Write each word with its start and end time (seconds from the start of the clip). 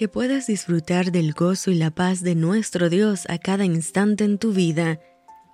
que 0.00 0.08
puedas 0.08 0.46
disfrutar 0.46 1.12
del 1.12 1.34
gozo 1.34 1.70
y 1.70 1.74
la 1.74 1.90
paz 1.90 2.22
de 2.22 2.34
nuestro 2.34 2.88
Dios 2.88 3.26
a 3.28 3.36
cada 3.36 3.66
instante 3.66 4.24
en 4.24 4.38
tu 4.38 4.54
vida. 4.54 4.98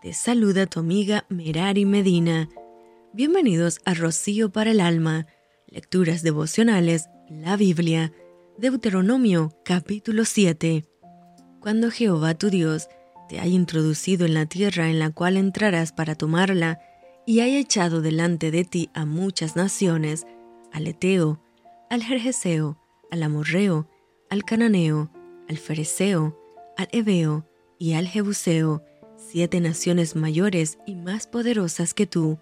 Te 0.00 0.12
saluda 0.12 0.66
tu 0.66 0.78
amiga 0.78 1.24
Merari 1.28 1.84
Medina. 1.84 2.48
Bienvenidos 3.12 3.80
a 3.84 3.94
Rocío 3.94 4.52
para 4.52 4.70
el 4.70 4.78
Alma, 4.78 5.26
Lecturas 5.66 6.22
Devocionales, 6.22 7.08
la 7.28 7.56
Biblia, 7.56 8.12
Deuteronomio 8.56 9.50
capítulo 9.64 10.24
7. 10.24 10.84
Cuando 11.58 11.90
Jehová 11.90 12.34
tu 12.34 12.48
Dios 12.48 12.86
te 13.28 13.40
haya 13.40 13.50
introducido 13.50 14.26
en 14.26 14.34
la 14.34 14.46
tierra 14.46 14.90
en 14.90 15.00
la 15.00 15.10
cual 15.10 15.38
entrarás 15.38 15.90
para 15.90 16.14
tomarla, 16.14 16.78
y 17.26 17.40
haya 17.40 17.58
echado 17.58 18.00
delante 18.00 18.52
de 18.52 18.62
ti 18.62 18.90
a 18.94 19.06
muchas 19.06 19.56
naciones, 19.56 20.24
al 20.72 20.86
Eteo, 20.86 21.42
al 21.90 22.04
Jerjeseo, 22.04 22.80
al 23.10 23.24
Amorreo, 23.24 23.88
al 24.30 24.44
Cananeo, 24.44 25.10
al 25.48 25.58
Fereceo, 25.58 26.38
al 26.76 26.88
Ebeo 26.92 27.46
y 27.78 27.94
al 27.94 28.08
Jebuseo, 28.08 28.82
siete 29.16 29.60
naciones 29.60 30.16
mayores 30.16 30.78
y 30.86 30.94
más 30.94 31.26
poderosas 31.26 31.94
que 31.94 32.06
tú, 32.06 32.38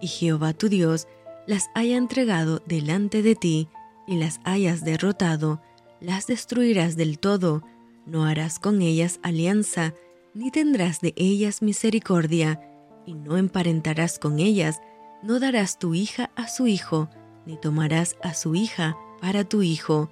y 0.00 0.06
Jehová 0.06 0.52
tu 0.52 0.68
Dios 0.68 1.06
las 1.46 1.70
haya 1.74 1.96
entregado 1.96 2.62
delante 2.66 3.22
de 3.22 3.34
ti 3.34 3.68
y 4.06 4.16
las 4.16 4.40
hayas 4.44 4.84
derrotado, 4.84 5.60
las 6.00 6.26
destruirás 6.26 6.96
del 6.96 7.18
todo, 7.18 7.62
no 8.06 8.24
harás 8.24 8.58
con 8.58 8.82
ellas 8.82 9.20
alianza, 9.22 9.94
ni 10.34 10.50
tendrás 10.50 11.00
de 11.00 11.14
ellas 11.16 11.62
misericordia, 11.62 12.60
y 13.06 13.14
no 13.14 13.36
emparentarás 13.36 14.18
con 14.18 14.38
ellas, 14.38 14.80
no 15.22 15.40
darás 15.40 15.78
tu 15.78 15.94
hija 15.94 16.30
a 16.36 16.48
su 16.48 16.66
hijo, 16.66 17.08
ni 17.46 17.56
tomarás 17.56 18.16
a 18.22 18.34
su 18.34 18.54
hija 18.54 18.96
para 19.20 19.44
tu 19.44 19.62
hijo, 19.62 20.10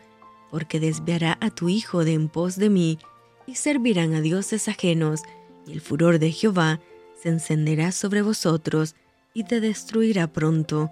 porque 0.50 0.80
desviará 0.80 1.38
a 1.40 1.50
tu 1.50 1.68
hijo 1.68 2.04
de 2.04 2.14
en 2.14 2.28
pos 2.28 2.56
de 2.56 2.70
mí, 2.70 2.98
y 3.46 3.54
servirán 3.54 4.14
a 4.14 4.20
dioses 4.20 4.69
ajenos, 4.69 5.22
y 5.66 5.72
el 5.72 5.80
furor 5.80 6.19
de 6.19 6.33
Jehová 6.33 6.80
se 7.20 7.28
encenderá 7.28 7.92
sobre 7.92 8.22
vosotros, 8.22 8.97
y 9.33 9.44
te 9.44 9.60
destruirá 9.60 10.27
pronto. 10.27 10.91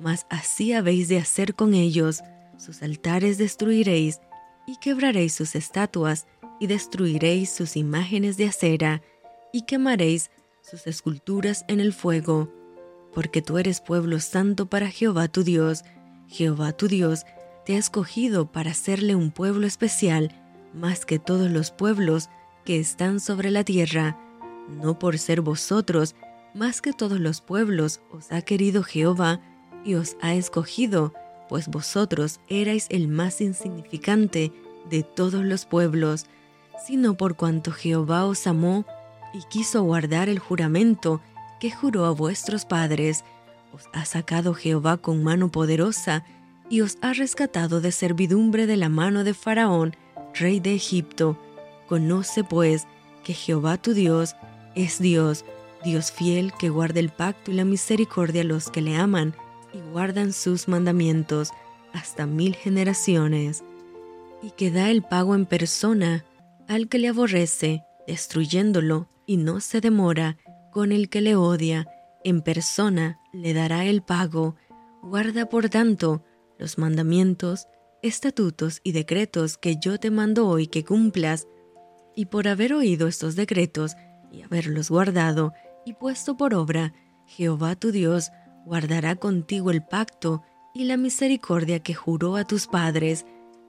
Mas 0.00 0.26
así 0.28 0.72
habéis 0.72 1.08
de 1.08 1.18
hacer 1.18 1.54
con 1.54 1.74
ellos, 1.74 2.22
sus 2.58 2.82
altares 2.82 3.38
destruiréis, 3.38 4.20
y 4.66 4.76
quebraréis 4.78 5.34
sus 5.34 5.54
estatuas, 5.54 6.26
y 6.58 6.66
destruiréis 6.66 7.50
sus 7.50 7.76
imágenes 7.76 8.36
de 8.36 8.46
acera, 8.46 9.02
y 9.52 9.62
quemaréis 9.62 10.30
sus 10.62 10.86
esculturas 10.86 11.64
en 11.68 11.80
el 11.80 11.92
fuego. 11.92 12.52
Porque 13.14 13.40
tú 13.40 13.58
eres 13.58 13.80
pueblo 13.80 14.20
santo 14.20 14.66
para 14.66 14.90
Jehová 14.90 15.28
tu 15.28 15.44
Dios, 15.44 15.84
Jehová 16.28 16.72
tu 16.72 16.88
Dios 16.88 17.24
te 17.66 17.74
ha 17.74 17.78
escogido 17.78 18.46
para 18.46 18.74
serle 18.74 19.16
un 19.16 19.32
pueblo 19.32 19.66
especial, 19.66 20.32
más 20.72 21.04
que 21.04 21.18
todos 21.18 21.50
los 21.50 21.72
pueblos 21.72 22.30
que 22.64 22.78
están 22.78 23.18
sobre 23.18 23.50
la 23.50 23.64
tierra, 23.64 24.16
no 24.68 25.00
por 25.00 25.18
ser 25.18 25.40
vosotros 25.40 26.14
más 26.54 26.80
que 26.80 26.92
todos 26.92 27.18
los 27.18 27.40
pueblos 27.40 28.00
os 28.10 28.30
ha 28.30 28.40
querido 28.40 28.84
Jehová 28.84 29.40
y 29.84 29.94
os 29.94 30.16
ha 30.22 30.34
escogido, 30.34 31.12
pues 31.48 31.66
vosotros 31.66 32.38
erais 32.48 32.86
el 32.88 33.08
más 33.08 33.40
insignificante 33.40 34.52
de 34.88 35.02
todos 35.02 35.44
los 35.44 35.66
pueblos, 35.66 36.26
sino 36.86 37.16
por 37.16 37.36
cuanto 37.36 37.72
Jehová 37.72 38.26
os 38.26 38.46
amó 38.46 38.86
y 39.34 39.42
quiso 39.50 39.82
guardar 39.82 40.28
el 40.28 40.38
juramento 40.38 41.20
que 41.58 41.72
juró 41.72 42.06
a 42.06 42.12
vuestros 42.12 42.64
padres, 42.64 43.24
os 43.72 43.88
ha 43.92 44.04
sacado 44.04 44.54
Jehová 44.54 44.98
con 44.98 45.24
mano 45.24 45.50
poderosa, 45.50 46.24
y 46.68 46.80
os 46.80 46.98
ha 47.00 47.12
rescatado 47.12 47.80
de 47.80 47.92
servidumbre 47.92 48.66
de 48.66 48.76
la 48.76 48.88
mano 48.88 49.24
de 49.24 49.34
Faraón, 49.34 49.96
rey 50.34 50.60
de 50.60 50.74
Egipto. 50.74 51.38
Conoce 51.86 52.44
pues 52.44 52.86
que 53.24 53.34
Jehová 53.34 53.76
tu 53.76 53.94
Dios 53.94 54.34
es 54.74 54.98
Dios, 54.98 55.44
Dios 55.84 56.10
fiel 56.10 56.52
que 56.58 56.68
guarda 56.68 57.00
el 57.00 57.10
pacto 57.10 57.50
y 57.50 57.54
la 57.54 57.64
misericordia 57.64 58.42
a 58.42 58.44
los 58.44 58.70
que 58.70 58.82
le 58.82 58.96
aman 58.96 59.34
y 59.72 59.78
guardan 59.92 60.32
sus 60.32 60.68
mandamientos 60.68 61.52
hasta 61.92 62.26
mil 62.26 62.54
generaciones, 62.54 63.64
y 64.42 64.50
que 64.50 64.70
da 64.70 64.90
el 64.90 65.02
pago 65.02 65.34
en 65.34 65.46
persona 65.46 66.24
al 66.68 66.88
que 66.88 66.98
le 66.98 67.08
aborrece, 67.08 67.82
destruyéndolo, 68.06 69.08
y 69.26 69.38
no 69.38 69.60
se 69.60 69.80
demora 69.80 70.36
con 70.70 70.92
el 70.92 71.08
que 71.08 71.20
le 71.20 71.36
odia, 71.36 71.86
en 72.22 72.42
persona 72.42 73.18
le 73.32 73.54
dará 73.54 73.84
el 73.84 74.02
pago. 74.02 74.56
Guarda 75.02 75.46
por 75.46 75.68
tanto 75.68 76.22
los 76.58 76.78
mandamientos, 76.78 77.68
estatutos 78.02 78.80
y 78.82 78.92
decretos 78.92 79.58
que 79.58 79.76
yo 79.76 79.98
te 79.98 80.10
mando 80.10 80.48
hoy 80.48 80.66
que 80.66 80.84
cumplas, 80.84 81.46
y 82.14 82.26
por 82.26 82.48
haber 82.48 82.72
oído 82.72 83.08
estos 83.08 83.36
decretos 83.36 83.94
y 84.32 84.42
haberlos 84.42 84.90
guardado 84.90 85.52
y 85.84 85.92
puesto 85.94 86.36
por 86.36 86.54
obra, 86.54 86.94
Jehová 87.26 87.76
tu 87.76 87.92
Dios 87.92 88.30
guardará 88.64 89.16
contigo 89.16 89.70
el 89.70 89.84
pacto 89.84 90.42
y 90.74 90.84
la 90.84 90.96
misericordia 90.96 91.80
que 91.80 91.94
juró 91.94 92.36
a 92.36 92.44
tus 92.44 92.66
padres, 92.66 93.24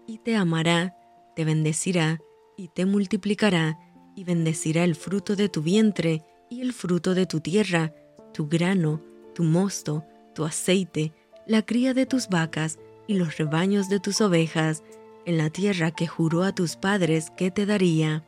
y 0.05 0.19
te 0.19 0.35
amará, 0.35 0.95
te 1.35 1.45
bendecirá 1.45 2.19
y 2.57 2.69
te 2.69 2.85
multiplicará, 2.85 3.77
y 4.15 4.23
bendecirá 4.23 4.83
el 4.83 4.95
fruto 4.95 5.35
de 5.35 5.47
tu 5.47 5.61
vientre 5.61 6.23
y 6.49 6.61
el 6.61 6.73
fruto 6.73 7.13
de 7.13 7.27
tu 7.27 7.39
tierra, 7.39 7.93
tu 8.33 8.47
grano, 8.47 9.01
tu 9.35 9.43
mosto, 9.43 10.03
tu 10.33 10.43
aceite, 10.43 11.13
la 11.47 11.61
cría 11.65 11.93
de 11.93 12.05
tus 12.05 12.27
vacas 12.27 12.77
y 13.07 13.13
los 13.13 13.37
rebaños 13.37 13.89
de 13.89 13.99
tus 13.99 14.21
ovejas, 14.21 14.83
en 15.25 15.37
la 15.37 15.49
tierra 15.49 15.91
que 15.91 16.07
juró 16.07 16.43
a 16.43 16.53
tus 16.53 16.75
padres 16.75 17.31
que 17.31 17.51
te 17.51 17.65
daría. 17.65 18.23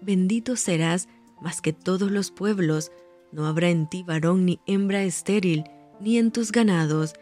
Bendito 0.00 0.56
serás 0.56 1.08
más 1.40 1.60
que 1.60 1.72
todos 1.72 2.10
los 2.10 2.30
pueblos, 2.30 2.92
no 3.32 3.46
habrá 3.46 3.68
en 3.70 3.88
ti 3.88 4.02
varón 4.02 4.44
ni 4.44 4.60
hembra 4.66 5.02
estéril, 5.02 5.64
ni 6.00 6.18
en 6.18 6.30
tus 6.30 6.52
ganados, 6.52 7.14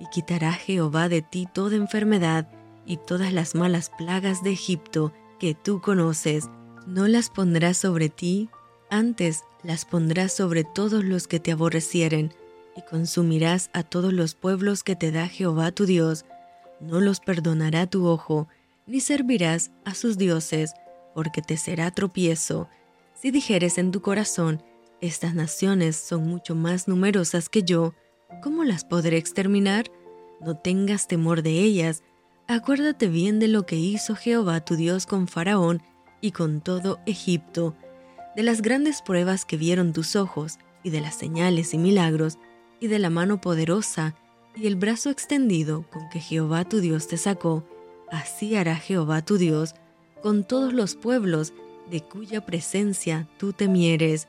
y 0.00 0.06
quitará 0.06 0.52
Jehová 0.52 1.08
de 1.08 1.22
ti 1.22 1.46
toda 1.52 1.76
enfermedad 1.76 2.48
y 2.86 2.96
todas 2.98 3.32
las 3.32 3.54
malas 3.54 3.90
plagas 3.90 4.42
de 4.42 4.52
Egipto 4.52 5.12
que 5.38 5.54
tú 5.54 5.80
conoces, 5.80 6.48
no 6.86 7.08
las 7.08 7.30
pondrás 7.30 7.76
sobre 7.76 8.08
ti, 8.08 8.50
antes 8.90 9.44
las 9.62 9.84
pondrás 9.84 10.32
sobre 10.32 10.64
todos 10.64 11.04
los 11.04 11.26
que 11.26 11.40
te 11.40 11.52
aborrecieren, 11.52 12.34
y 12.76 12.82
consumirás 12.82 13.70
a 13.72 13.82
todos 13.82 14.12
los 14.12 14.34
pueblos 14.34 14.82
que 14.82 14.96
te 14.96 15.10
da 15.12 15.28
Jehová 15.28 15.72
tu 15.72 15.86
Dios. 15.86 16.24
No 16.80 17.00
los 17.00 17.20
perdonará 17.20 17.86
tu 17.86 18.06
ojo, 18.06 18.48
ni 18.86 19.00
servirás 19.00 19.70
a 19.84 19.94
sus 19.94 20.18
dioses, 20.18 20.74
porque 21.14 21.42
te 21.42 21.56
será 21.56 21.90
tropiezo. 21.90 22.68
Si 23.14 23.30
dijeres 23.30 23.78
en 23.78 23.92
tu 23.92 24.02
corazón, 24.02 24.62
estas 25.00 25.34
naciones 25.34 25.96
son 25.96 26.26
mucho 26.26 26.54
más 26.54 26.88
numerosas 26.88 27.48
que 27.48 27.62
yo, 27.62 27.94
¿cómo 28.42 28.64
las 28.64 28.84
podré 28.84 29.16
exterminar? 29.16 29.90
No 30.40 30.56
tengas 30.56 31.08
temor 31.08 31.42
de 31.42 31.60
ellas. 31.60 32.02
Acuérdate 32.48 33.08
bien 33.08 33.38
de 33.38 33.48
lo 33.48 33.64
que 33.64 33.76
hizo 33.76 34.16
Jehová 34.16 34.64
tu 34.64 34.76
Dios 34.76 35.06
con 35.06 35.28
Faraón 35.28 35.82
y 36.20 36.32
con 36.32 36.60
todo 36.60 36.98
Egipto, 37.06 37.76
de 38.36 38.42
las 38.42 38.62
grandes 38.62 39.00
pruebas 39.02 39.44
que 39.44 39.56
vieron 39.56 39.92
tus 39.92 40.16
ojos 40.16 40.58
y 40.82 40.90
de 40.90 41.00
las 41.00 41.14
señales 41.14 41.72
y 41.72 41.78
milagros 41.78 42.38
y 42.80 42.88
de 42.88 42.98
la 42.98 43.10
mano 43.10 43.40
poderosa 43.40 44.14
y 44.56 44.66
el 44.66 44.76
brazo 44.76 45.10
extendido 45.10 45.84
con 45.90 46.08
que 46.10 46.20
Jehová 46.20 46.64
tu 46.68 46.80
Dios 46.80 47.08
te 47.08 47.16
sacó, 47.16 47.64
así 48.10 48.56
hará 48.56 48.76
Jehová 48.76 49.22
tu 49.22 49.36
Dios 49.36 49.74
con 50.22 50.44
todos 50.44 50.72
los 50.72 50.94
pueblos 50.94 51.52
de 51.90 52.00
cuya 52.00 52.46
presencia 52.46 53.28
tú 53.38 53.52
temieres. 53.52 54.28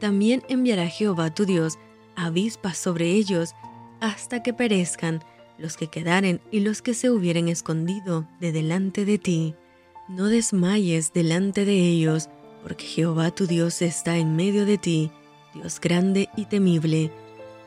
También 0.00 0.42
enviará 0.48 0.88
Jehová 0.88 1.34
tu 1.34 1.44
Dios 1.44 1.78
avispas 2.16 2.76
sobre 2.76 3.12
ellos 3.12 3.54
hasta 4.00 4.42
que 4.42 4.52
perezcan 4.52 5.22
los 5.58 5.76
que 5.76 5.86
quedaren 5.86 6.40
y 6.50 6.60
los 6.60 6.82
que 6.82 6.94
se 6.94 7.10
hubieren 7.10 7.48
escondido 7.48 8.26
de 8.40 8.52
delante 8.52 9.04
de 9.04 9.18
ti. 9.18 9.54
No 10.08 10.26
desmayes 10.26 11.12
delante 11.12 11.64
de 11.64 11.78
ellos, 11.78 12.28
porque 12.62 12.84
Jehová 12.84 13.30
tu 13.30 13.46
Dios 13.46 13.80
está 13.80 14.16
en 14.16 14.34
medio 14.34 14.66
de 14.66 14.78
ti, 14.78 15.10
Dios 15.54 15.80
grande 15.80 16.28
y 16.36 16.46
temible 16.46 17.12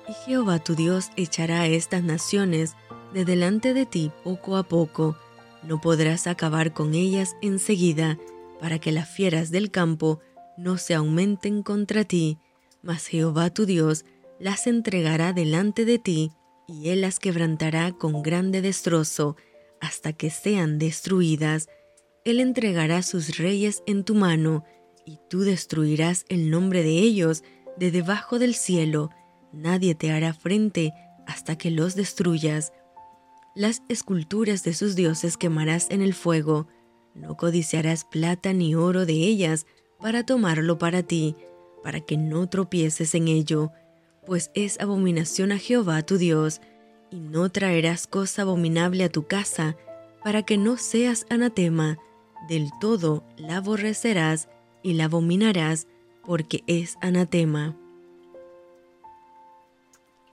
y 0.08 0.14
Jehová 0.14 0.60
tu 0.60 0.76
Dios 0.76 1.12
echará 1.16 1.62
a 1.62 1.68
estas 1.68 2.04
naciones 2.04 2.76
de 3.14 3.26
delante 3.26 3.74
de 3.74 3.86
ti 3.86 4.12
poco 4.24 4.58
a 4.58 4.64
poco. 4.64 5.18
No 5.64 5.82
podrás 5.82 6.28
acabar 6.28 6.74
con 6.74 6.94
ellas 6.94 7.36
enseguida, 7.42 8.18
para 8.60 8.80
que 8.80 8.92
las 8.92 9.10
fieras 9.10 9.52
del 9.52 9.72
campo 9.72 10.20
no 10.58 10.78
se 10.78 10.94
aumenten 10.94 11.64
contra 11.64 12.04
ti, 12.04 12.38
mas 12.82 13.08
Jehová 13.08 13.50
tu 13.50 13.66
Dios 13.66 14.06
las 14.40 14.68
entregará 14.68 15.34
delante 15.34 15.86
de 15.86 16.00
ti, 16.00 16.32
y 16.68 16.90
él 16.90 17.02
las 17.02 17.20
quebrantará 17.20 17.92
con 17.92 18.22
grande 18.22 18.62
destrozo, 18.62 19.36
hasta 19.82 20.14
que 20.14 20.30
sean 20.30 20.80
destruidas. 20.80 21.68
Él 22.24 22.40
entregará 22.40 23.04
sus 23.04 23.38
reyes 23.38 23.84
en 23.86 24.04
tu 24.04 24.16
mano, 24.16 24.64
y 25.06 25.20
tú 25.30 25.42
destruirás 25.42 26.26
el 26.30 26.50
nombre 26.50 26.84
de 26.84 26.98
ellos 27.00 27.44
de 27.78 27.92
debajo 27.92 28.40
del 28.40 28.56
cielo, 28.56 29.10
nadie 29.56 29.96
te 29.96 30.12
hará 30.12 30.34
frente 30.34 30.94
hasta 31.26 31.58
que 31.58 31.72
los 31.72 31.96
destruyas. 31.96 32.74
Las 33.56 33.82
esculturas 33.90 34.64
de 34.64 34.74
sus 34.74 34.96
dioses 34.96 35.38
quemarás 35.38 35.90
en 35.90 36.02
el 36.02 36.14
fuego. 36.14 36.68
No 37.14 37.38
codiciarás 37.38 38.04
plata 38.06 38.54
ni 38.54 38.76
oro 38.76 39.06
de 39.06 39.14
ellas 39.14 39.66
para 40.00 40.26
tomarlo 40.26 40.78
para 40.78 41.04
ti, 41.04 41.36
para 41.84 42.02
que 42.02 42.18
no 42.18 42.48
tropieces 42.50 43.16
en 43.16 43.28
ello, 43.28 43.72
pues 44.26 44.52
es 44.54 44.80
abominación 44.80 45.52
a 45.52 45.58
Jehová 45.58 46.02
tu 46.02 46.18
Dios, 46.18 46.62
y 47.12 47.20
no 47.20 47.50
traerás 47.50 48.08
cosa 48.08 48.42
abominable 48.42 49.04
a 49.04 49.10
tu 49.10 49.26
casa, 49.28 49.78
para 50.24 50.44
que 50.44 50.58
no 50.58 50.78
seas 50.78 51.26
anatema, 51.30 51.98
del 52.50 52.70
todo 52.82 53.24
la 53.38 53.58
aborrecerás 53.58 54.50
y 54.84 54.94
la 54.94 55.06
abominarás, 55.06 55.88
porque 56.24 56.64
es 56.68 56.98
anatema. 57.02 57.78